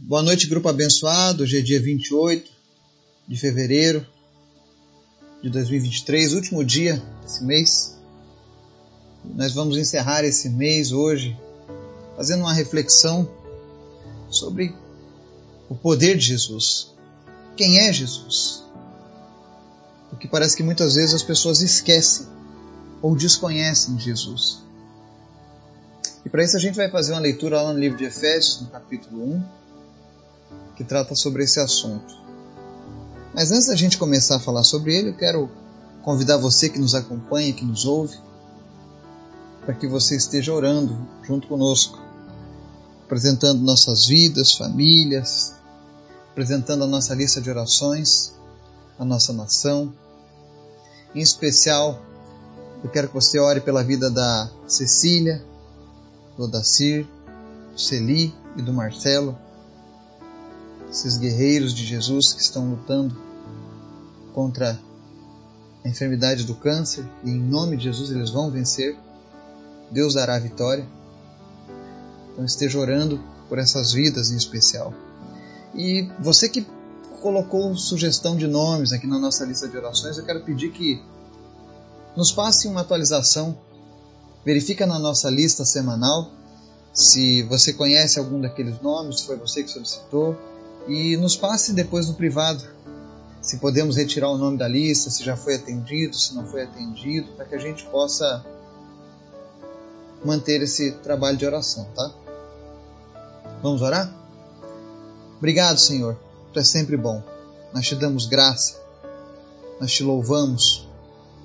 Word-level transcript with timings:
Boa 0.00 0.22
noite, 0.22 0.46
grupo 0.46 0.68
abençoado. 0.68 1.42
Hoje 1.42 1.58
é 1.58 1.60
dia 1.60 1.80
28 1.80 2.48
de 3.26 3.36
fevereiro 3.36 4.06
de 5.42 5.50
2023, 5.50 6.34
último 6.34 6.64
dia 6.64 7.02
desse 7.20 7.42
mês. 7.42 7.98
Nós 9.24 9.52
vamos 9.52 9.76
encerrar 9.76 10.22
esse 10.22 10.50
mês 10.50 10.92
hoje 10.92 11.36
fazendo 12.16 12.42
uma 12.42 12.52
reflexão 12.52 13.28
sobre 14.30 14.72
o 15.68 15.74
poder 15.74 16.16
de 16.16 16.26
Jesus. 16.26 16.94
Quem 17.56 17.80
é 17.80 17.92
Jesus? 17.92 18.62
Porque 20.10 20.28
parece 20.28 20.56
que 20.56 20.62
muitas 20.62 20.94
vezes 20.94 21.12
as 21.12 21.24
pessoas 21.24 21.60
esquecem 21.60 22.24
ou 23.02 23.16
desconhecem 23.16 23.98
Jesus. 23.98 24.62
E 26.24 26.28
para 26.28 26.44
isso 26.44 26.56
a 26.56 26.60
gente 26.60 26.76
vai 26.76 26.88
fazer 26.88 27.12
uma 27.12 27.20
leitura 27.20 27.60
lá 27.60 27.72
no 27.72 27.80
livro 27.80 27.98
de 27.98 28.04
Efésios, 28.04 28.60
no 28.60 28.68
capítulo 28.68 29.24
1, 29.34 29.57
que 30.78 30.84
trata 30.84 31.12
sobre 31.16 31.42
esse 31.42 31.58
assunto. 31.58 32.14
Mas 33.34 33.50
antes 33.50 33.66
da 33.66 33.74
gente 33.74 33.98
começar 33.98 34.36
a 34.36 34.40
falar 34.40 34.62
sobre 34.62 34.96
ele, 34.96 35.08
eu 35.08 35.16
quero 35.16 35.50
convidar 36.02 36.36
você 36.36 36.68
que 36.68 36.78
nos 36.78 36.94
acompanha, 36.94 37.52
que 37.52 37.64
nos 37.64 37.84
ouve, 37.84 38.16
para 39.66 39.74
que 39.74 39.88
você 39.88 40.14
esteja 40.14 40.52
orando 40.52 40.96
junto 41.24 41.48
conosco, 41.48 41.98
apresentando 43.04 43.60
nossas 43.60 44.06
vidas, 44.06 44.52
famílias, 44.52 45.52
apresentando 46.30 46.84
a 46.84 46.86
nossa 46.86 47.12
lista 47.12 47.40
de 47.40 47.50
orações, 47.50 48.32
a 48.96 49.04
nossa 49.04 49.32
nação. 49.32 49.92
Em 51.12 51.20
especial, 51.20 52.00
eu 52.84 52.88
quero 52.88 53.08
que 53.08 53.14
você 53.14 53.40
ore 53.40 53.60
pela 53.60 53.82
vida 53.82 54.08
da 54.08 54.48
Cecília, 54.68 55.44
do 56.36 56.44
Odacir, 56.44 57.04
do 57.72 57.80
Celi 57.80 58.32
e 58.56 58.62
do 58.62 58.72
Marcelo 58.72 59.36
esses 60.90 61.16
guerreiros 61.16 61.74
de 61.74 61.84
Jesus 61.84 62.32
que 62.32 62.40
estão 62.40 62.70
lutando 62.70 63.16
contra 64.32 64.78
a 65.84 65.88
enfermidade 65.88 66.44
do 66.44 66.54
câncer 66.54 67.06
e 67.24 67.30
em 67.30 67.38
nome 67.38 67.76
de 67.76 67.84
Jesus 67.84 68.10
eles 68.10 68.30
vão 68.30 68.50
vencer. 68.50 68.96
Deus 69.90 70.14
dará 70.14 70.36
a 70.36 70.38
vitória. 70.38 70.86
Então 72.32 72.44
esteja 72.44 72.78
orando 72.78 73.22
por 73.48 73.58
essas 73.58 73.92
vidas 73.92 74.30
em 74.30 74.36
especial. 74.36 74.92
E 75.74 76.08
você 76.20 76.48
que 76.48 76.66
colocou 77.20 77.76
sugestão 77.76 78.36
de 78.36 78.46
nomes 78.46 78.92
aqui 78.92 79.06
na 79.06 79.18
nossa 79.18 79.44
lista 79.44 79.68
de 79.68 79.76
orações, 79.76 80.16
eu 80.16 80.24
quero 80.24 80.44
pedir 80.44 80.70
que 80.70 81.02
nos 82.16 82.32
passe 82.32 82.68
uma 82.68 82.80
atualização. 82.80 83.58
Verifica 84.44 84.86
na 84.86 84.98
nossa 84.98 85.28
lista 85.28 85.64
semanal 85.64 86.30
se 86.92 87.42
você 87.42 87.72
conhece 87.72 88.18
algum 88.18 88.40
daqueles 88.40 88.80
nomes, 88.80 89.20
se 89.20 89.26
foi 89.26 89.36
você 89.36 89.62
que 89.62 89.70
solicitou 89.70 90.36
e 90.88 91.16
nos 91.16 91.36
passe 91.36 91.72
depois 91.72 92.08
no 92.08 92.14
privado 92.14 92.64
se 93.40 93.58
podemos 93.58 93.96
retirar 93.96 94.30
o 94.30 94.38
nome 94.38 94.58
da 94.58 94.66
lista, 94.66 95.10
se 95.10 95.24
já 95.24 95.36
foi 95.36 95.54
atendido, 95.54 96.16
se 96.16 96.34
não 96.34 96.46
foi 96.46 96.64
atendido, 96.64 97.32
para 97.32 97.44
que 97.44 97.54
a 97.54 97.58
gente 97.58 97.84
possa 97.86 98.44
manter 100.24 100.60
esse 100.62 100.92
trabalho 100.92 101.36
de 101.36 101.46
oração, 101.46 101.86
tá? 101.94 102.12
Vamos 103.62 103.80
orar? 103.80 104.12
Obrigado, 105.38 105.78
Senhor. 105.78 106.18
Tu 106.52 106.58
é 106.58 106.64
sempre 106.64 106.96
bom. 106.96 107.22
Nós 107.72 107.86
te 107.86 107.94
damos 107.94 108.26
graça. 108.26 108.80
Nós 109.80 109.92
te 109.92 110.02
louvamos 110.02 110.88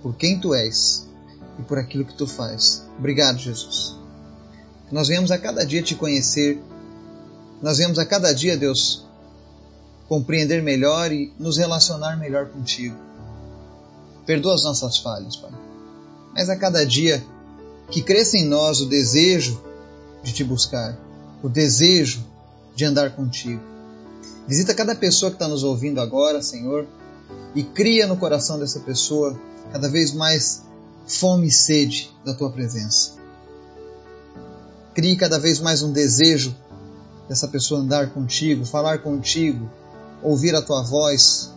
por 0.01 0.15
quem 0.15 0.39
tu 0.39 0.53
és 0.53 1.07
e 1.59 1.61
por 1.61 1.77
aquilo 1.77 2.05
que 2.05 2.15
tu 2.15 2.25
faz. 2.25 2.83
Obrigado, 2.97 3.37
Jesus. 3.37 3.95
Nós 4.91 5.07
venhamos 5.07 5.31
a 5.31 5.37
cada 5.37 5.65
dia 5.65 5.81
te 5.81 5.95
conhecer. 5.95 6.61
Nós 7.61 7.77
venhamos 7.77 7.99
a 7.99 8.05
cada 8.05 8.33
dia, 8.33 8.57
Deus, 8.57 9.05
compreender 10.07 10.61
melhor 10.61 11.11
e 11.11 11.33
nos 11.39 11.57
relacionar 11.57 12.17
melhor 12.17 12.47
contigo. 12.49 12.95
Perdoa 14.25 14.55
as 14.55 14.63
nossas 14.63 14.97
falhas, 14.97 15.35
Pai. 15.35 15.51
Mas 16.33 16.49
a 16.49 16.55
cada 16.55 16.85
dia 16.85 17.23
que 17.89 18.01
cresça 18.01 18.37
em 18.37 18.45
nós 18.45 18.81
o 18.81 18.85
desejo 18.85 19.61
de 20.23 20.33
te 20.33 20.43
buscar, 20.43 20.97
o 21.41 21.49
desejo 21.49 22.25
de 22.75 22.85
andar 22.85 23.15
contigo. 23.15 23.61
Visita 24.47 24.73
cada 24.73 24.95
pessoa 24.95 25.29
que 25.29 25.35
está 25.35 25.47
nos 25.47 25.63
ouvindo 25.63 26.01
agora, 26.01 26.41
Senhor, 26.41 26.87
e 27.55 27.63
cria 27.63 28.07
no 28.07 28.17
coração 28.17 28.59
dessa 28.59 28.79
pessoa 28.79 29.39
cada 29.71 29.89
vez 29.89 30.13
mais 30.13 30.63
fome 31.05 31.47
e 31.47 31.51
sede 31.51 32.11
da 32.25 32.33
tua 32.33 32.49
presença. 32.49 33.13
Crie 34.93 35.15
cada 35.15 35.39
vez 35.39 35.59
mais 35.59 35.81
um 35.81 35.91
desejo 35.91 36.55
dessa 37.27 37.47
pessoa 37.47 37.79
andar 37.79 38.11
contigo, 38.11 38.65
falar 38.65 38.99
contigo, 38.99 39.69
ouvir 40.23 40.55
a 40.55 40.61
tua 40.61 40.81
voz 40.83 41.53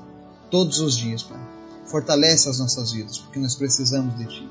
todos 0.50 0.80
os 0.80 0.96
dias, 0.96 1.22
Pai. 1.22 1.40
Fortalece 1.86 2.48
as 2.48 2.58
nossas 2.58 2.92
vidas, 2.92 3.18
porque 3.18 3.38
nós 3.38 3.54
precisamos 3.54 4.16
de 4.18 4.26
ti. 4.26 4.50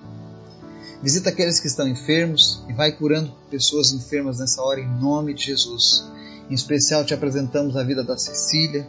Visita 1.03 1.29
aqueles 1.29 1.59
que 1.59 1.67
estão 1.67 1.87
enfermos 1.87 2.63
e 2.69 2.73
vai 2.73 2.91
curando 2.91 3.31
pessoas 3.49 3.91
enfermas 3.91 4.39
nessa 4.39 4.61
hora 4.61 4.79
em 4.79 4.87
nome 4.87 5.33
de 5.33 5.45
Jesus. 5.45 6.05
Em 6.49 6.53
especial 6.53 7.03
te 7.03 7.13
apresentamos 7.13 7.75
a 7.75 7.83
vida 7.83 8.03
da 8.03 8.17
Cecília, 8.17 8.87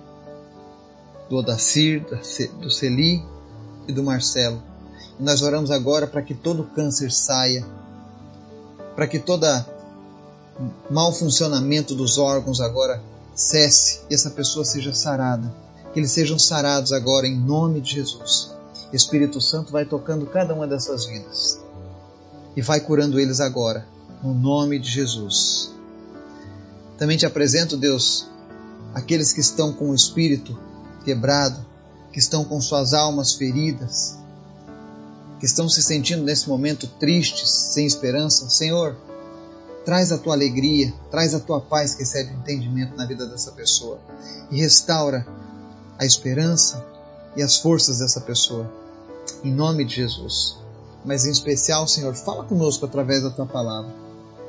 do 1.29 1.37
Odacir, 1.37 2.07
do 2.61 2.71
Celi 2.71 3.25
e 3.89 3.93
do 3.93 4.03
Marcelo. 4.03 4.63
E 5.19 5.23
nós 5.23 5.43
oramos 5.43 5.71
agora 5.71 6.07
para 6.07 6.23
que 6.23 6.35
todo 6.35 6.65
câncer 6.65 7.11
saia, 7.11 7.67
para 8.95 9.07
que 9.07 9.19
todo 9.19 9.45
mau 10.89 11.13
funcionamento 11.13 11.95
dos 11.95 12.17
órgãos 12.17 12.61
agora 12.61 13.03
cesse 13.37 14.01
e 14.11 14.15
essa 14.15 14.31
pessoa 14.31 14.65
seja 14.65 14.93
sarada. 14.93 15.55
Que 15.93 16.01
eles 16.01 16.11
sejam 16.11 16.39
sarados 16.39 16.93
agora 16.93 17.27
em 17.27 17.39
nome 17.39 17.81
de 17.81 17.93
Jesus. 17.93 18.51
Espírito 18.93 19.41
Santo 19.41 19.71
vai 19.71 19.85
tocando 19.85 20.27
cada 20.27 20.55
uma 20.55 20.67
dessas 20.67 21.07
vidas 21.07 21.61
e 22.57 22.63
vai 22.63 22.81
curando 22.81 23.21
eles 23.21 23.41
agora, 23.41 23.87
no 24.23 24.33
nome 24.33 24.79
de 24.79 24.91
Jesus. 24.91 25.71
Também 26.97 27.19
te 27.19 27.27
apresento, 27.27 27.77
Deus, 27.77 28.27
aqueles 28.95 29.33
que 29.33 29.41
estão 29.41 29.73
com 29.73 29.91
o 29.91 29.95
espírito 29.95 30.59
quebrado, 31.05 31.65
que 32.11 32.19
estão 32.19 32.45
com 32.45 32.59
suas 32.61 32.95
almas 32.95 33.35
feridas, 33.35 34.17
que 35.39 35.45
estão 35.45 35.69
se 35.69 35.83
sentindo 35.83 36.23
nesse 36.23 36.49
momento 36.49 36.87
tristes, 36.99 37.51
sem 37.51 37.85
esperança. 37.85 38.49
Senhor, 38.49 38.97
Traz 39.87 40.11
a 40.11 40.19
tua 40.19 40.35
alegria, 40.35 40.93
traz 41.13 41.33
a 41.33 41.39
tua 41.39 41.61
paz 41.61 41.95
que 41.95 42.03
excede 42.03 42.33
o 42.33 42.39
entendimento 42.39 42.97
na 42.97 43.07
vida 43.07 43.25
dessa 43.25 43.53
pessoa 43.53 44.01
e 44.51 44.61
restaura 44.61 45.25
a 45.97 46.05
esperança 46.05 46.85
e 47.37 47.43
as 47.43 47.59
forças 47.59 48.01
dessa 48.01 48.21
pessoa. 48.21 48.69
Em 49.45 49.55
nome 49.55 49.85
de 49.85 49.95
Jesus. 49.95 50.57
Mas 51.05 51.25
em 51.25 51.31
especial, 51.31 51.87
Senhor, 51.87 52.13
fala 52.17 52.43
conosco 52.43 52.85
através 52.85 53.23
da 53.23 53.31
tua 53.31 53.47
palavra. 53.47 53.95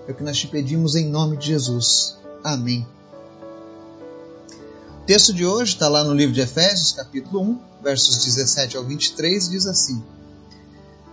É 0.07 0.11
o 0.11 0.15
que 0.15 0.23
nós 0.23 0.39
te 0.39 0.47
pedimos 0.47 0.95
em 0.95 1.07
nome 1.07 1.37
de 1.37 1.49
Jesus. 1.49 2.17
Amém. 2.43 2.87
O 5.03 5.05
texto 5.05 5.31
de 5.31 5.45
hoje 5.45 5.73
está 5.73 5.87
lá 5.87 6.03
no 6.03 6.15
livro 6.15 6.33
de 6.33 6.41
Efésios, 6.41 6.93
capítulo 6.93 7.41
1, 7.41 7.59
versos 7.83 8.25
17 8.25 8.75
ao 8.75 8.83
23, 8.83 9.49
diz 9.49 9.67
assim: 9.67 10.03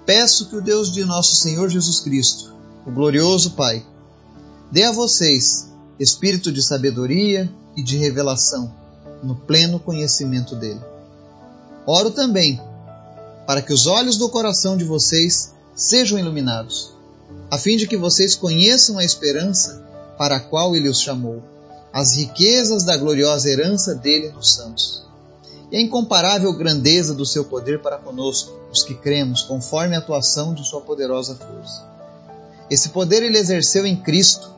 Peço 0.07 0.49
que 0.49 0.57
o 0.57 0.63
Deus 0.63 0.91
de 0.91 1.05
nosso 1.05 1.37
Senhor 1.37 1.69
Jesus 1.69 2.01
Cristo, 2.01 2.55
o 2.87 2.91
glorioso 2.91 3.51
Pai, 3.51 3.85
dê 4.71 4.85
a 4.85 4.93
vocês 4.93 5.69
espírito 5.99 6.51
de 6.51 6.63
sabedoria 6.63 7.51
e 7.77 7.83
de 7.83 7.97
revelação 7.97 8.73
no 9.23 9.35
pleno 9.35 9.79
conhecimento 9.79 10.55
dele. 10.57 10.81
Oro 11.87 12.11
também 12.11 12.61
para 13.47 13.61
que 13.61 13.73
os 13.73 13.87
olhos 13.87 14.17
do 14.17 14.29
coração 14.29 14.77
de 14.77 14.85
vocês 14.85 15.55
sejam 15.75 16.19
iluminados, 16.19 16.93
a 17.51 17.59
fim 17.59 17.77
de 17.77 17.87
que 17.87 17.97
vocês 17.97 18.35
conheçam 18.35 18.99
a 18.99 19.05
esperança 19.05 19.85
para 20.17 20.37
a 20.37 20.41
qual 20.41 20.75
ele 20.75 20.89
os 20.89 21.01
chamou, 21.01 21.43
as 21.93 22.17
riquezas 22.17 22.85
da 22.85 22.97
gloriosa 22.97 23.49
herança 23.49 23.95
dele 23.95 24.31
nos 24.31 24.55
santos, 24.55 25.05
e 25.71 25.77
a 25.77 25.81
incomparável 25.81 26.53
grandeza 26.55 27.15
do 27.15 27.27
seu 27.27 27.45
poder 27.45 27.83
para 27.83 27.99
conosco, 27.99 28.53
os 28.73 28.83
que 28.83 28.95
cremos, 28.95 29.43
conforme 29.43 29.95
a 29.95 29.99
atuação 29.99 30.55
de 30.55 30.67
sua 30.67 30.81
poderosa 30.81 31.35
força. 31.35 31.94
Esse 32.71 32.91
poder 32.91 33.23
ele 33.23 33.39
exerceu 33.39 33.87
em 33.87 33.97
Cristo 33.97 34.55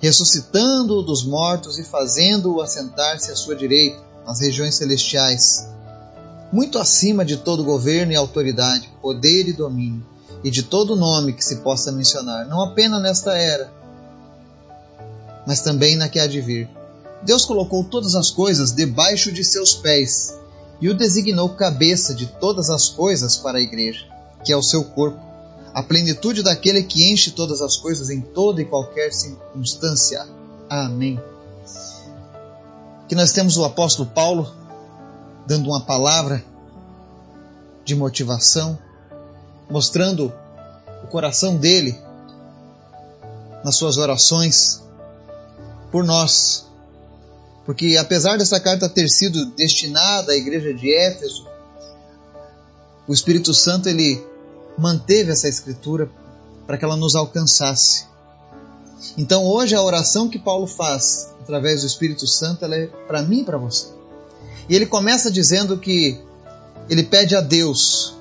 ressuscitando-o 0.00 1.02
dos 1.02 1.24
mortos 1.24 1.78
e 1.78 1.84
fazendo-o 1.84 2.60
assentar-se 2.60 3.30
à 3.30 3.36
sua 3.36 3.54
direita, 3.54 4.00
nas 4.26 4.40
regiões 4.40 4.74
celestiais, 4.74 5.68
muito 6.50 6.78
acima 6.78 7.24
de 7.24 7.36
todo 7.36 7.62
governo 7.62 8.12
e 8.12 8.16
autoridade, 8.16 8.90
poder 9.00 9.46
e 9.48 9.52
domínio, 9.52 10.04
e 10.42 10.50
de 10.50 10.62
todo 10.62 10.96
nome 10.96 11.34
que 11.34 11.44
se 11.44 11.56
possa 11.56 11.92
mencionar, 11.92 12.46
não 12.46 12.62
apenas 12.62 13.02
nesta 13.02 13.36
era, 13.36 13.70
mas 15.46 15.60
também 15.60 15.96
na 15.96 16.08
que 16.08 16.18
há 16.18 16.26
de 16.26 16.40
vir. 16.40 16.68
Deus 17.22 17.44
colocou 17.44 17.84
todas 17.84 18.14
as 18.14 18.30
coisas 18.30 18.72
debaixo 18.72 19.30
de 19.30 19.44
seus 19.44 19.74
pés 19.74 20.34
e 20.80 20.88
o 20.88 20.94
designou 20.94 21.50
cabeça 21.50 22.14
de 22.14 22.26
todas 22.26 22.70
as 22.70 22.88
coisas 22.88 23.36
para 23.36 23.58
a 23.58 23.62
igreja, 23.62 24.06
que 24.42 24.52
é 24.52 24.56
o 24.56 24.62
seu 24.62 24.82
corpo 24.82 25.29
a 25.72 25.82
plenitude 25.82 26.42
daquele 26.42 26.82
que 26.82 27.10
enche 27.10 27.30
todas 27.30 27.62
as 27.62 27.76
coisas 27.76 28.10
em 28.10 28.20
toda 28.20 28.60
e 28.60 28.64
qualquer 28.64 29.12
circunstância. 29.12 30.26
Amém. 30.68 31.20
que 33.08 33.14
nós 33.16 33.32
temos 33.32 33.56
o 33.56 33.64
apóstolo 33.64 34.08
Paulo 34.08 34.54
dando 35.44 35.68
uma 35.68 35.80
palavra 35.80 36.44
de 37.84 37.96
motivação, 37.96 38.78
mostrando 39.68 40.32
o 41.02 41.08
coração 41.08 41.56
dele 41.56 41.98
nas 43.64 43.74
suas 43.74 43.96
orações 43.96 44.80
por 45.90 46.04
nós. 46.04 46.66
Porque 47.66 47.96
apesar 47.96 48.38
dessa 48.38 48.60
carta 48.60 48.88
ter 48.88 49.08
sido 49.08 49.46
destinada 49.56 50.30
à 50.32 50.36
igreja 50.36 50.72
de 50.72 50.94
Éfeso, 50.94 51.48
o 53.08 53.12
Espírito 53.12 53.52
Santo 53.52 53.88
ele 53.88 54.24
manteve 54.80 55.30
essa 55.30 55.48
escritura 55.48 56.10
para 56.66 56.78
que 56.78 56.84
ela 56.84 56.96
nos 56.96 57.14
alcançasse. 57.14 58.06
Então 59.16 59.44
hoje 59.46 59.74
a 59.74 59.82
oração 59.82 60.28
que 60.28 60.38
Paulo 60.38 60.66
faz 60.66 61.28
através 61.40 61.82
do 61.82 61.86
Espírito 61.86 62.26
Santo 62.26 62.64
ela 62.64 62.76
é 62.76 62.86
para 62.86 63.22
mim 63.22 63.40
e 63.40 63.44
para 63.44 63.58
você. 63.58 63.88
E 64.68 64.74
ele 64.74 64.86
começa 64.86 65.30
dizendo 65.30 65.78
que 65.78 66.18
ele 66.88 67.02
pede 67.02 67.36
a 67.36 67.40
Deus, 67.40 68.14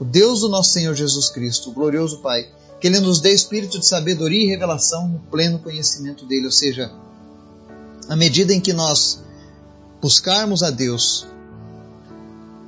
o 0.00 0.04
Deus 0.04 0.40
do 0.40 0.48
nosso 0.48 0.70
Senhor 0.70 0.94
Jesus 0.94 1.28
Cristo, 1.28 1.70
o 1.70 1.72
glorioso 1.72 2.18
Pai, 2.18 2.48
que 2.80 2.86
ele 2.86 3.00
nos 3.00 3.20
dê 3.20 3.32
espírito 3.32 3.78
de 3.78 3.86
sabedoria 3.86 4.44
e 4.44 4.48
revelação 4.48 5.08
no 5.08 5.18
pleno 5.18 5.58
conhecimento 5.58 6.26
dele, 6.26 6.46
ou 6.46 6.52
seja, 6.52 6.92
à 8.08 8.16
medida 8.16 8.52
em 8.52 8.60
que 8.60 8.72
nós 8.72 9.20
buscarmos 10.00 10.62
a 10.62 10.70
Deus, 10.70 11.26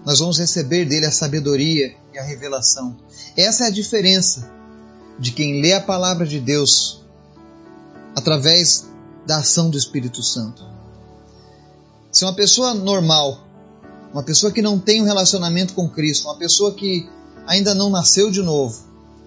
nós 0.07 0.21
vamos 0.21 0.39
receber 0.39 0.85
dele 0.85 1.05
a 1.05 1.11
sabedoria 1.11 1.97
e 2.15 2.19
a 2.19 2.23
revelação. 2.23 2.97
Essa 3.37 3.65
é 3.65 3.67
a 3.67 3.71
diferença 3.71 4.49
de 5.19 5.33
quem 5.33 5.61
lê 5.61 5.73
a 5.73 5.81
palavra 5.81 6.25
de 6.25 6.39
Deus 6.39 7.05
através 8.15 8.87
da 9.27 9.39
ação 9.39 9.69
do 9.69 9.77
Espírito 9.77 10.23
Santo. 10.23 10.65
Se 12.13 12.25
uma 12.25 12.37
pessoa 12.37 12.73
normal, 12.73 13.45
uma 14.13 14.23
pessoa 14.23 14.53
que 14.53 14.63
não 14.63 14.79
tem 14.79 15.03
um 15.03 15.05
relacionamento 15.05 15.75
com 15.75 15.89
Cristo, 15.89 16.29
uma 16.29 16.39
pessoa 16.39 16.73
que 16.73 17.11
ainda 17.45 17.75
não 17.75 17.91
nasceu 17.91 18.31
de 18.31 18.43
novo, 18.43 18.81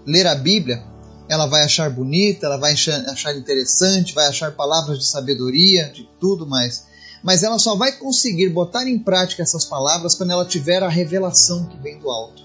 ler 0.06 0.26
a 0.28 0.36
Bíblia, 0.36 0.82
ela 1.28 1.46
vai 1.46 1.62
achar 1.62 1.90
bonita, 1.90 2.46
ela 2.46 2.58
vai 2.58 2.72
achar 2.72 3.36
interessante, 3.36 4.16
vai 4.16 4.28
achar 4.28 4.56
palavras 4.56 4.98
de 4.98 5.06
sabedoria, 5.06 5.92
de 5.94 6.10
tudo 6.22 6.48
mais. 6.48 6.88
Mas 7.24 7.44
ela 7.44 7.60
só 7.60 7.76
vai 7.76 7.92
conseguir 7.92 8.50
botar 8.50 8.88
em 8.88 8.98
prática 8.98 9.44
essas 9.44 9.66
palavras 9.66 10.16
quando 10.16 10.32
ela 10.32 10.46
tiver 10.46 10.82
a 10.82 10.90
revelação 10.90 11.66
que 11.66 11.78
vem 11.78 12.00
do 12.00 12.10
alto. 12.10 12.44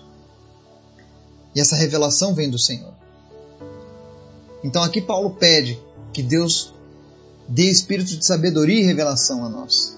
E 1.55 1.61
essa 1.61 1.77
revelação 1.77 2.35
vem 2.35 2.51
do 2.51 2.59
Senhor. 2.59 2.93
Então 4.63 4.83
aqui 4.83 5.01
Paulo 5.01 5.31
pede 5.31 5.81
que 6.13 6.23
Deus 6.23 6.73
dê 7.49 7.71
espírito 7.71 8.17
de 8.17 8.27
sabedoria 8.27 8.81
e 8.81 8.85
revelação 8.85 9.45
a 9.45 9.49
nós. 9.49 9.97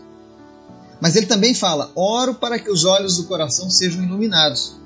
Mas 1.00 1.16
ele 1.16 1.26
também 1.26 1.54
fala: 1.54 1.90
oro 1.94 2.34
para 2.34 2.58
que 2.58 2.70
os 2.70 2.84
olhos 2.84 3.16
do 3.16 3.24
coração 3.24 3.70
sejam 3.70 4.02
iluminados. 4.02 4.76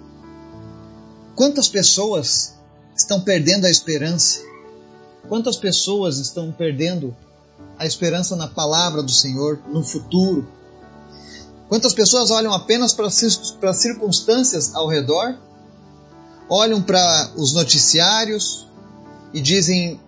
Quantas 1.34 1.68
pessoas 1.68 2.54
estão 2.96 3.20
perdendo 3.20 3.64
a 3.64 3.70
esperança? 3.70 4.40
Quantas 5.28 5.56
pessoas 5.56 6.18
estão 6.18 6.52
perdendo 6.52 7.16
a 7.78 7.86
esperança 7.86 8.36
na 8.36 8.46
palavra 8.46 9.02
do 9.02 9.10
Senhor, 9.10 9.60
no 9.68 9.82
futuro? 9.82 10.46
Quantas 11.68 11.94
pessoas 11.94 12.30
olham 12.30 12.52
apenas 12.52 12.92
para 12.92 13.06
as 13.06 13.76
circunstâncias 13.76 14.74
ao 14.74 14.88
redor, 14.88 15.38
olham 16.48 16.82
para 16.82 17.32
os 17.36 17.52
noticiários 17.52 18.66
e 19.32 19.40
dizem 19.40 20.00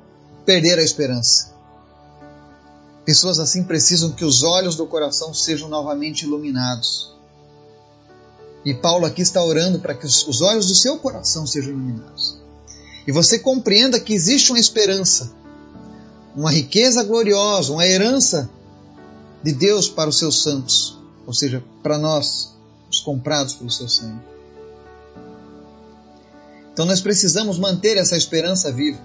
perder 0.44 0.78
a 0.78 0.82
esperança? 0.82 1.52
Pessoas 3.04 3.38
assim 3.38 3.64
precisam 3.64 4.10
que 4.10 4.24
os 4.24 4.42
olhos 4.42 4.76
do 4.76 4.86
coração 4.86 5.32
sejam 5.32 5.68
novamente 5.68 6.22
iluminados. 6.22 7.12
E 8.64 8.74
Paulo 8.74 9.06
aqui 9.06 9.22
está 9.22 9.42
orando 9.42 9.80
para 9.80 9.94
que 9.94 10.06
os 10.06 10.40
olhos 10.40 10.68
do 10.68 10.74
seu 10.74 10.98
coração 10.98 11.46
sejam 11.46 11.70
iluminados. 11.70 12.38
E 13.06 13.10
você 13.10 13.38
compreenda 13.38 13.98
que 13.98 14.14
existe 14.14 14.52
uma 14.52 14.58
esperança, 14.58 15.32
uma 16.34 16.50
riqueza 16.50 17.02
gloriosa, 17.04 17.72
uma 17.72 17.86
herança 17.86 18.50
de 19.42 19.52
Deus 19.52 19.88
para 19.88 20.08
os 20.08 20.18
seus 20.18 20.42
santos, 20.42 20.98
ou 21.26 21.34
seja, 21.34 21.62
para 21.82 21.98
nós, 21.98 22.54
os 22.90 23.00
comprados 23.00 23.54
pelo 23.54 23.70
seu 23.70 23.88
sangue. 23.88 24.22
Então 26.72 26.86
nós 26.86 27.00
precisamos 27.00 27.58
manter 27.58 27.96
essa 27.96 28.16
esperança 28.16 28.72
viva. 28.72 28.98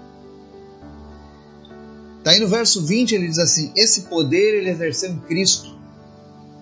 Daí 2.24 2.40
no 2.40 2.48
verso 2.48 2.84
20 2.84 3.14
ele 3.14 3.28
diz 3.28 3.38
assim: 3.38 3.72
Esse 3.76 4.02
poder 4.02 4.54
ele 4.54 4.70
exerceu 4.70 5.10
em 5.10 5.18
Cristo, 5.20 5.76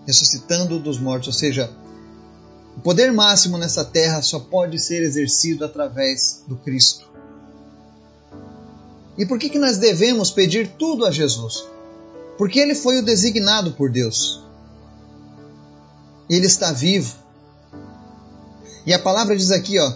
ressuscitando 0.06 0.78
dos 0.78 0.98
mortos, 0.98 1.28
ou 1.28 1.34
seja, 1.34 1.70
o 2.76 2.80
poder 2.80 3.12
máximo 3.12 3.56
nessa 3.56 3.84
terra 3.84 4.20
só 4.20 4.38
pode 4.38 4.78
ser 4.78 5.02
exercido 5.02 5.64
através 5.64 6.42
do 6.46 6.56
Cristo. 6.56 7.08
E 9.18 9.24
por 9.24 9.38
que, 9.38 9.48
que 9.48 9.58
nós 9.58 9.78
devemos 9.78 10.30
pedir 10.30 10.68
tudo 10.78 11.06
a 11.06 11.10
Jesus? 11.10 11.64
Porque 12.36 12.58
ele 12.58 12.74
foi 12.74 12.98
o 12.98 13.04
designado 13.04 13.72
por 13.72 13.90
Deus. 13.90 14.42
Ele 16.28 16.46
está 16.46 16.72
vivo. 16.72 17.14
E 18.84 18.92
a 18.92 18.98
palavra 18.98 19.36
diz 19.36 19.50
aqui, 19.50 19.78
ó, 19.78 19.92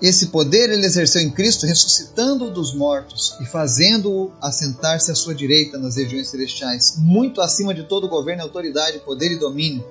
esse 0.00 0.26
poder 0.26 0.70
ele 0.70 0.86
exerceu 0.86 1.20
em 1.20 1.30
Cristo, 1.30 1.66
ressuscitando-o 1.66 2.50
dos 2.50 2.72
mortos 2.72 3.36
e 3.40 3.46
fazendo-o 3.46 4.30
assentar-se 4.40 5.10
à 5.10 5.14
sua 5.14 5.34
direita 5.34 5.76
nas 5.76 5.96
regiões 5.96 6.28
celestiais, 6.28 6.94
muito 6.98 7.40
acima 7.40 7.74
de 7.74 7.82
todo 7.82 8.08
governo, 8.08 8.44
autoridade, 8.44 9.00
poder 9.00 9.32
e 9.32 9.38
domínio 9.38 9.84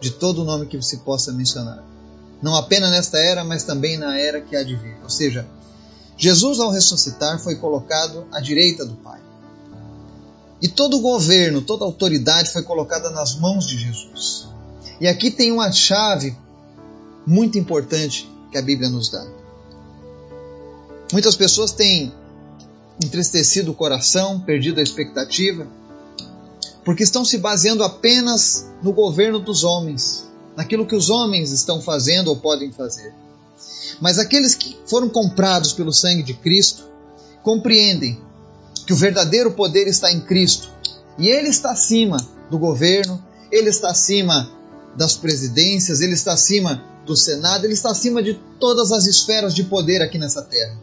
de 0.00 0.10
todo 0.10 0.44
nome 0.44 0.66
que 0.66 0.82
se 0.82 0.98
possa 0.98 1.32
mencionar. 1.32 1.84
Não 2.42 2.56
apenas 2.56 2.90
nesta 2.90 3.18
era, 3.18 3.44
mas 3.44 3.62
também 3.62 3.96
na 3.96 4.18
era 4.18 4.40
que 4.40 4.56
há 4.56 4.64
de 4.64 4.74
vir. 4.74 4.96
Ou 5.04 5.08
seja, 5.08 5.46
Jesus, 6.22 6.60
ao 6.60 6.70
ressuscitar, 6.70 7.40
foi 7.40 7.56
colocado 7.56 8.28
à 8.30 8.38
direita 8.38 8.84
do 8.84 8.94
Pai. 8.94 9.20
E 10.62 10.68
todo 10.68 10.98
o 10.98 11.00
governo, 11.00 11.60
toda 11.60 11.84
a 11.84 11.88
autoridade 11.88 12.52
foi 12.52 12.62
colocada 12.62 13.10
nas 13.10 13.34
mãos 13.34 13.66
de 13.66 13.76
Jesus. 13.76 14.46
E 15.00 15.08
aqui 15.08 15.32
tem 15.32 15.50
uma 15.50 15.72
chave 15.72 16.38
muito 17.26 17.58
importante 17.58 18.30
que 18.52 18.56
a 18.56 18.62
Bíblia 18.62 18.88
nos 18.88 19.10
dá. 19.10 19.26
Muitas 21.12 21.34
pessoas 21.34 21.72
têm 21.72 22.12
entristecido 23.04 23.72
o 23.72 23.74
coração, 23.74 24.38
perdido 24.38 24.78
a 24.78 24.82
expectativa, 24.84 25.66
porque 26.84 27.02
estão 27.02 27.24
se 27.24 27.36
baseando 27.36 27.82
apenas 27.82 28.70
no 28.80 28.92
governo 28.92 29.40
dos 29.40 29.64
homens, 29.64 30.24
naquilo 30.56 30.86
que 30.86 30.94
os 30.94 31.10
homens 31.10 31.50
estão 31.50 31.82
fazendo 31.82 32.28
ou 32.28 32.36
podem 32.36 32.70
fazer. 32.70 33.12
Mas 34.00 34.18
aqueles 34.18 34.54
que 34.54 34.76
foram 34.86 35.08
comprados 35.08 35.72
pelo 35.72 35.92
sangue 35.92 36.22
de 36.22 36.34
Cristo 36.34 36.84
compreendem 37.42 38.20
que 38.86 38.92
o 38.92 38.96
verdadeiro 38.96 39.52
poder 39.52 39.86
está 39.86 40.12
em 40.12 40.20
Cristo 40.20 40.70
e 41.18 41.28
ele 41.28 41.48
está 41.48 41.70
acima 41.70 42.16
do 42.50 42.58
governo, 42.58 43.22
ele 43.50 43.68
está 43.68 43.90
acima 43.90 44.50
das 44.96 45.14
presidências, 45.14 46.00
ele 46.00 46.14
está 46.14 46.32
acima 46.32 46.82
do 47.06 47.16
Senado, 47.16 47.64
ele 47.64 47.74
está 47.74 47.90
acima 47.90 48.22
de 48.22 48.34
todas 48.58 48.92
as 48.92 49.06
esferas 49.06 49.54
de 49.54 49.64
poder 49.64 50.02
aqui 50.02 50.18
nessa 50.18 50.42
terra. 50.42 50.78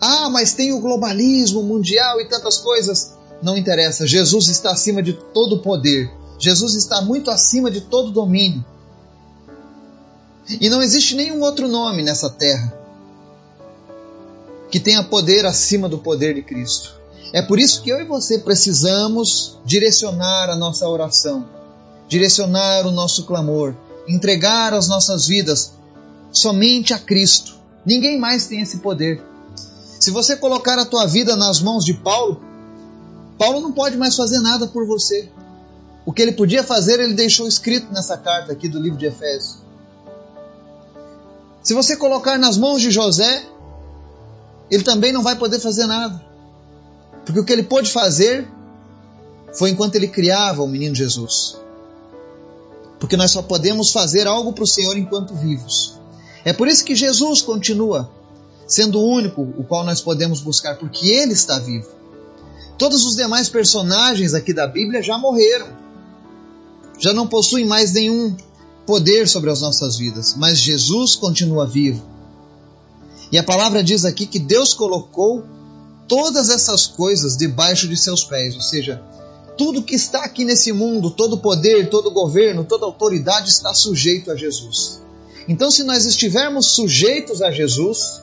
Ah, 0.00 0.30
mas 0.30 0.54
tem 0.54 0.72
o 0.72 0.80
globalismo 0.80 1.62
mundial 1.62 2.20
e 2.20 2.28
tantas 2.28 2.58
coisas 2.58 3.14
não 3.42 3.56
interessa. 3.56 4.06
Jesus 4.06 4.48
está 4.48 4.70
acima 4.70 5.02
de 5.02 5.12
todo 5.12 5.60
poder. 5.60 6.10
Jesus 6.38 6.74
está 6.74 7.00
muito 7.02 7.30
acima 7.30 7.70
de 7.70 7.82
todo 7.82 8.10
domínio. 8.10 8.64
E 10.48 10.68
não 10.68 10.82
existe 10.82 11.14
nenhum 11.14 11.40
outro 11.40 11.68
nome 11.68 12.02
nessa 12.02 12.28
terra 12.28 12.72
que 14.70 14.80
tenha 14.80 15.04
poder 15.04 15.46
acima 15.46 15.88
do 15.88 15.98
poder 15.98 16.34
de 16.34 16.42
Cristo. 16.42 16.94
É 17.32 17.40
por 17.40 17.58
isso 17.58 17.82
que 17.82 17.90
eu 17.90 18.00
e 18.00 18.04
você 18.04 18.38
precisamos 18.38 19.58
direcionar 19.64 20.50
a 20.50 20.56
nossa 20.56 20.88
oração, 20.88 21.48
direcionar 22.08 22.86
o 22.86 22.90
nosso 22.90 23.24
clamor, 23.24 23.74
entregar 24.06 24.74
as 24.74 24.88
nossas 24.88 25.26
vidas 25.26 25.72
somente 26.32 26.92
a 26.92 26.98
Cristo. 26.98 27.56
Ninguém 27.86 28.18
mais 28.18 28.46
tem 28.46 28.60
esse 28.60 28.78
poder. 28.78 29.22
Se 29.98 30.10
você 30.10 30.36
colocar 30.36 30.78
a 30.78 30.84
tua 30.84 31.06
vida 31.06 31.34
nas 31.36 31.60
mãos 31.60 31.84
de 31.84 31.94
Paulo, 31.94 32.42
Paulo 33.38 33.60
não 33.60 33.72
pode 33.72 33.96
mais 33.96 34.14
fazer 34.14 34.40
nada 34.40 34.66
por 34.66 34.86
você. 34.86 35.28
O 36.04 36.12
que 36.12 36.20
ele 36.20 36.32
podia 36.32 36.62
fazer, 36.62 37.00
ele 37.00 37.14
deixou 37.14 37.48
escrito 37.48 37.92
nessa 37.92 38.16
carta 38.16 38.52
aqui 38.52 38.68
do 38.68 38.78
livro 38.78 38.98
de 38.98 39.06
Efésios. 39.06 39.63
Se 41.64 41.72
você 41.72 41.96
colocar 41.96 42.38
nas 42.38 42.58
mãos 42.58 42.82
de 42.82 42.90
José, 42.90 43.46
ele 44.70 44.84
também 44.84 45.12
não 45.12 45.22
vai 45.22 45.34
poder 45.34 45.58
fazer 45.58 45.86
nada. 45.86 46.22
Porque 47.24 47.40
o 47.40 47.44
que 47.44 47.52
ele 47.52 47.62
pôde 47.62 47.90
fazer 47.90 48.46
foi 49.54 49.70
enquanto 49.70 49.94
ele 49.94 50.06
criava 50.06 50.62
o 50.62 50.68
menino 50.68 50.94
Jesus. 50.94 51.56
Porque 53.00 53.16
nós 53.16 53.30
só 53.30 53.40
podemos 53.40 53.90
fazer 53.90 54.26
algo 54.26 54.52
para 54.52 54.64
o 54.64 54.66
Senhor 54.66 54.94
enquanto 54.96 55.34
vivos. 55.34 55.94
É 56.44 56.52
por 56.52 56.68
isso 56.68 56.84
que 56.84 56.94
Jesus 56.94 57.40
continua 57.40 58.10
sendo 58.66 59.00
o 59.00 59.06
único 59.06 59.42
o 59.42 59.64
qual 59.64 59.84
nós 59.84 60.02
podemos 60.02 60.42
buscar, 60.42 60.76
porque 60.76 61.08
ele 61.08 61.32
está 61.32 61.58
vivo. 61.58 61.88
Todos 62.76 63.06
os 63.06 63.16
demais 63.16 63.48
personagens 63.48 64.34
aqui 64.34 64.52
da 64.52 64.66
Bíblia 64.66 65.02
já 65.02 65.16
morreram. 65.16 65.68
Já 66.98 67.12
não 67.14 67.26
possuem 67.26 67.64
mais 67.64 67.92
nenhum 67.92 68.36
poder 68.86 69.28
sobre 69.28 69.50
as 69.50 69.60
nossas 69.60 69.96
vidas, 69.96 70.34
mas 70.36 70.58
Jesus 70.58 71.16
continua 71.16 71.66
vivo. 71.66 72.02
E 73.32 73.38
a 73.38 73.42
palavra 73.42 73.82
diz 73.82 74.04
aqui 74.04 74.26
que 74.26 74.38
Deus 74.38 74.74
colocou 74.74 75.44
todas 76.06 76.50
essas 76.50 76.86
coisas 76.86 77.36
debaixo 77.36 77.88
de 77.88 77.96
seus 77.96 78.24
pés, 78.24 78.54
ou 78.54 78.60
seja, 78.60 79.02
tudo 79.56 79.82
que 79.82 79.94
está 79.94 80.24
aqui 80.24 80.44
nesse 80.44 80.72
mundo, 80.72 81.10
todo 81.10 81.38
poder, 81.38 81.88
todo 81.88 82.10
governo, 82.10 82.64
toda 82.64 82.84
autoridade 82.84 83.48
está 83.48 83.72
sujeito 83.72 84.30
a 84.30 84.36
Jesus. 84.36 85.00
Então, 85.48 85.70
se 85.70 85.82
nós 85.82 86.04
estivermos 86.04 86.70
sujeitos 86.70 87.40
a 87.42 87.50
Jesus, 87.50 88.22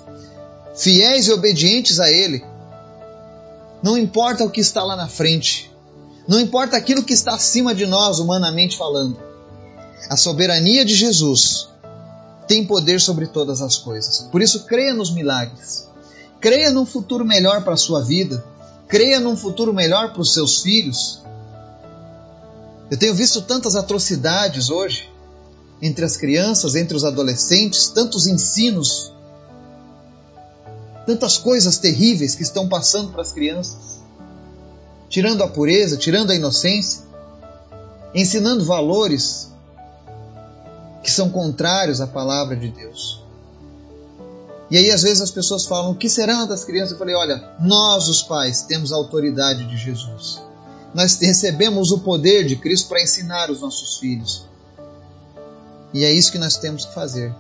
fiéis 0.76 1.28
e 1.28 1.32
obedientes 1.32 2.00
a 2.00 2.10
Ele, 2.10 2.44
não 3.82 3.98
importa 3.98 4.44
o 4.44 4.50
que 4.50 4.62
está 4.62 4.84
lá 4.84 4.96
na 4.96 5.08
frente, 5.08 5.72
não 6.28 6.40
importa 6.40 6.78
aquilo 6.78 7.04
que 7.04 7.14
está 7.14 7.34
acima 7.34 7.74
de 7.74 7.86
nós, 7.86 8.20
humanamente 8.20 8.78
falando, 8.78 9.18
a 10.12 10.18
soberania 10.18 10.84
de 10.84 10.94
Jesus 10.94 11.70
tem 12.46 12.66
poder 12.66 13.00
sobre 13.00 13.28
todas 13.28 13.62
as 13.62 13.78
coisas. 13.78 14.28
Por 14.30 14.42
isso, 14.42 14.66
creia 14.66 14.94
nos 14.94 15.10
milagres, 15.10 15.88
creia 16.42 16.70
num 16.70 16.86
futuro 16.86 17.24
melhor 17.24 17.64
para 17.64 17.76
a 17.76 17.78
sua 17.78 18.02
vida, 18.02 18.44
creia 18.90 19.22
num 19.22 19.38
futuro 19.38 19.74
melhor 19.74 20.12
para 20.12 20.22
os 20.22 20.34
seus 20.34 20.62
filhos. 20.62 21.22
Eu 22.92 22.98
tenho 22.98 23.16
visto 23.16 23.42
tantas 23.42 23.74
atrocidades 23.78 24.70
hoje 24.70 25.10
entre 25.82 26.04
as 26.04 26.18
crianças, 26.18 26.76
entre 26.76 26.98
os 26.98 27.06
adolescentes, 27.06 27.88
tantos 27.88 28.28
ensinos, 28.28 29.14
tantas 31.08 31.38
coisas 31.38 31.78
terríveis 31.78 32.36
que 32.36 32.44
estão 32.44 32.68
passando 32.68 33.14
para 33.14 33.22
as 33.22 33.32
crianças, 33.32 34.02
tirando 35.08 35.42
a 35.42 35.48
pureza, 35.48 35.96
tirando 35.96 36.32
a 36.32 36.36
inocência, 36.36 37.02
ensinando 38.14 38.66
valores 38.66 39.51
que 41.04 41.12
são 41.12 41.30
contrários 41.30 42.02
à 42.02 42.08
palavra 42.08 42.56
de 42.56 42.70
Deus. 42.70 43.22
E 44.70 44.78
aí, 44.78 44.90
às 44.90 45.04
vezes, 45.04 45.22
as 45.22 45.32
pessoas 45.32 45.66
falam: 45.66 45.92
o 45.92 45.96
que 45.96 46.10
será 46.10 46.46
das 46.46 46.64
crianças? 46.64 46.94
Eu 46.94 46.98
falei: 46.98 47.16
olha, 47.16 47.56
nós, 47.60 48.08
os 48.08 48.22
pais, 48.22 48.62
temos 48.62 48.94
a 48.94 48.96
autoridade 48.96 49.66
de 49.66 49.78
Jesus. 49.78 50.42
Nós 50.94 51.18
recebemos 51.20 51.92
o 51.92 52.00
poder 52.00 52.46
de 52.46 52.56
Cristo 52.56 52.88
para 52.88 53.02
ensinar 53.02 53.50
os 53.50 53.62
nossos 53.62 53.98
filhos. 53.98 54.46
E 55.94 56.06
é 56.06 56.12
isso 56.12 56.32
que 56.32 56.38
nós 56.38 56.58
temos 56.58 56.86
que 56.86 56.94
fazer. 56.94 57.34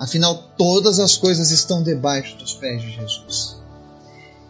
Afinal, 0.00 0.42
todas 0.56 0.98
as 0.98 1.16
coisas 1.16 1.50
estão 1.50 1.82
debaixo 1.82 2.36
dos 2.36 2.54
pés 2.54 2.82
de 2.82 2.90
Jesus. 2.90 3.56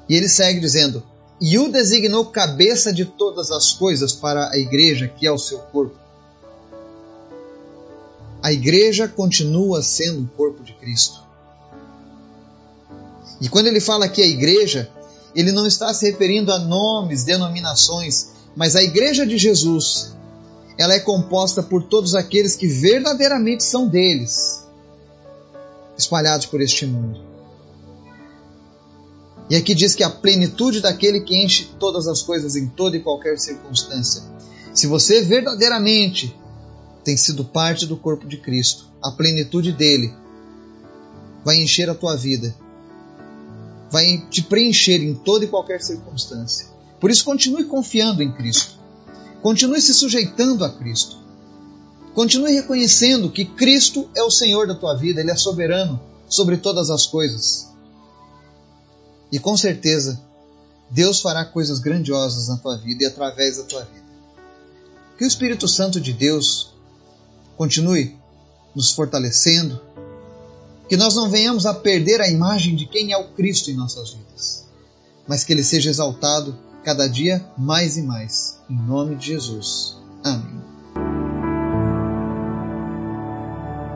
E 0.08 0.14
ele 0.14 0.28
segue 0.28 0.60
dizendo: 0.60 1.02
E 1.38 1.58
o 1.58 1.70
designou 1.70 2.26
cabeça 2.26 2.92
de 2.92 3.04
todas 3.04 3.50
as 3.50 3.72
coisas 3.72 4.12
para 4.12 4.50
a 4.50 4.56
igreja, 4.56 5.08
que 5.08 5.26
é 5.26 5.30
o 5.30 5.38
seu 5.38 5.58
corpo. 5.58 6.03
A 8.44 8.52
igreja 8.52 9.08
continua 9.08 9.82
sendo 9.82 10.20
o 10.20 10.28
corpo 10.28 10.62
de 10.62 10.74
Cristo. 10.74 11.18
E 13.40 13.48
quando 13.48 13.68
ele 13.68 13.80
fala 13.80 14.04
aqui 14.04 14.20
a 14.20 14.26
igreja, 14.26 14.90
ele 15.34 15.50
não 15.50 15.66
está 15.66 15.94
se 15.94 16.10
referindo 16.10 16.52
a 16.52 16.58
nomes, 16.58 17.24
denominações, 17.24 18.32
mas 18.54 18.76
a 18.76 18.82
igreja 18.82 19.26
de 19.26 19.38
Jesus, 19.38 20.14
ela 20.76 20.92
é 20.92 21.00
composta 21.00 21.62
por 21.62 21.84
todos 21.84 22.14
aqueles 22.14 22.54
que 22.54 22.66
verdadeiramente 22.66 23.64
são 23.64 23.88
deles, 23.88 24.62
espalhados 25.96 26.44
por 26.44 26.60
este 26.60 26.84
mundo. 26.84 27.18
E 29.48 29.56
aqui 29.56 29.74
diz 29.74 29.94
que 29.94 30.04
a 30.04 30.10
plenitude 30.10 30.82
daquele 30.82 31.20
que 31.20 31.34
enche 31.34 31.70
todas 31.80 32.06
as 32.06 32.20
coisas 32.20 32.56
em 32.56 32.66
toda 32.66 32.94
e 32.94 33.00
qualquer 33.00 33.38
circunstância. 33.38 34.22
Se 34.74 34.86
você 34.86 35.22
verdadeiramente 35.22 36.36
tem 37.04 37.16
sido 37.16 37.44
parte 37.44 37.86
do 37.86 37.96
corpo 37.96 38.26
de 38.26 38.38
Cristo, 38.38 38.86
a 39.02 39.10
plenitude 39.10 39.72
dele 39.72 40.12
vai 41.44 41.56
encher 41.56 41.90
a 41.90 41.94
tua 41.94 42.16
vida, 42.16 42.54
vai 43.90 44.26
te 44.30 44.42
preencher 44.42 45.02
em 45.02 45.14
toda 45.14 45.44
e 45.44 45.48
qualquer 45.48 45.82
circunstância. 45.82 46.66
Por 46.98 47.10
isso, 47.10 47.24
continue 47.24 47.64
confiando 47.64 48.22
em 48.22 48.32
Cristo. 48.32 48.78
Continue 49.42 49.80
se 49.80 49.92
sujeitando 49.92 50.64
a 50.64 50.70
Cristo. 50.70 51.18
Continue 52.14 52.54
reconhecendo 52.54 53.30
que 53.30 53.44
Cristo 53.44 54.08
é 54.16 54.22
o 54.22 54.30
Senhor 54.30 54.66
da 54.66 54.74
tua 54.74 54.94
vida, 54.94 55.20
Ele 55.20 55.30
é 55.30 55.36
soberano 55.36 56.00
sobre 56.28 56.56
todas 56.56 56.88
as 56.88 57.06
coisas. 57.06 57.68
E 59.30 59.38
com 59.38 59.56
certeza, 59.56 60.20
Deus 60.90 61.20
fará 61.20 61.44
coisas 61.44 61.78
grandiosas 61.78 62.48
na 62.48 62.56
tua 62.56 62.76
vida 62.78 63.04
e 63.04 63.06
através 63.06 63.58
da 63.58 63.64
tua 63.64 63.84
vida. 63.84 64.04
Que 65.18 65.24
o 65.24 65.28
Espírito 65.28 65.68
Santo 65.68 66.00
de 66.00 66.12
Deus 66.12 66.73
continue 67.56 68.16
nos 68.74 68.92
fortalecendo, 68.92 69.80
que 70.88 70.96
nós 70.96 71.14
não 71.14 71.30
venhamos 71.30 71.66
a 71.66 71.72
perder 71.72 72.20
a 72.20 72.28
imagem 72.28 72.74
de 72.76 72.86
quem 72.86 73.12
é 73.12 73.16
o 73.16 73.28
Cristo 73.28 73.70
em 73.70 73.74
nossas 73.74 74.10
vidas, 74.10 74.64
mas 75.26 75.44
que 75.44 75.52
Ele 75.52 75.64
seja 75.64 75.90
exaltado 75.90 76.56
cada 76.82 77.08
dia 77.08 77.44
mais 77.56 77.96
e 77.96 78.02
mais. 78.02 78.58
Em 78.68 78.76
nome 78.76 79.16
de 79.16 79.26
Jesus. 79.28 79.96
Amém. 80.22 80.73